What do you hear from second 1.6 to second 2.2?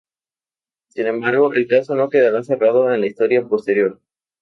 caso no